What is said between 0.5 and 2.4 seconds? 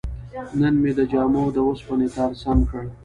نن مې د جامو د وسپنې تار